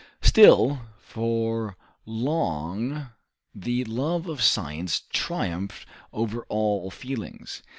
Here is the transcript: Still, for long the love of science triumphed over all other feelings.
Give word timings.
Still, 0.23 0.81
for 0.97 1.77
long 2.07 3.09
the 3.53 3.83
love 3.83 4.25
of 4.27 4.41
science 4.41 5.03
triumphed 5.11 5.85
over 6.11 6.43
all 6.49 6.87
other 6.87 6.95
feelings. 6.95 7.61